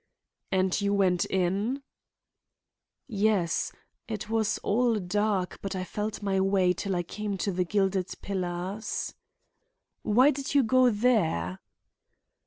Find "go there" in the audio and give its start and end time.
10.63-11.59